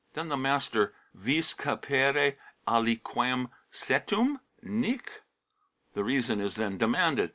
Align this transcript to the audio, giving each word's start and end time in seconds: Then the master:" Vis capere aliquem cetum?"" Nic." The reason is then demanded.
Then 0.15 0.29
the 0.29 0.35
master:" 0.37 0.95
Vis 1.13 1.53
capere 1.53 2.35
aliquem 2.67 3.49
cetum?"" 3.71 4.39
Nic." 4.63 5.21
The 5.93 6.03
reason 6.03 6.41
is 6.41 6.55
then 6.55 6.79
demanded. 6.79 7.29